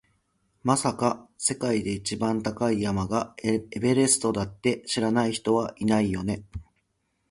[0.63, 6.43] まさか、世界で一番高い山がエベレストだって知らない人はいないよね？